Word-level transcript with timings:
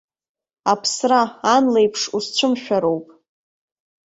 Аԥсра, 0.71 1.21
ан 1.53 1.65
леиԥш, 1.73 2.01
усцәымшәароуп. 2.15 3.07